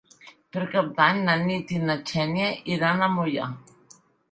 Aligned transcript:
Per 0.55 0.61
Cap 0.75 0.89
d'Any 0.99 1.19
na 1.27 1.35
Nit 1.43 1.75
i 1.77 1.83
na 1.91 1.97
Xènia 2.13 2.49
iran 2.79 3.07
a 3.07 3.13
Moià. 3.21 3.49